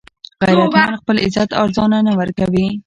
غیرتمند 0.43 0.97
خپل 1.01 1.15
عزت 1.25 1.49
ارزانه 1.63 1.97
نه 2.07 2.13
ورکوي 2.19 2.67